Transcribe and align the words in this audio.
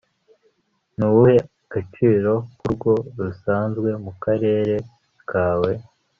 nuwuhe 0.97 1.37
gaciro 1.71 2.31
k'urugo 2.57 2.93
rusanzwe 3.19 3.89
mukarere 4.03 4.75
kawe 5.29 5.71